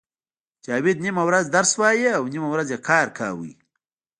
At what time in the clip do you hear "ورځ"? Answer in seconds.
1.29-1.45, 2.53-2.69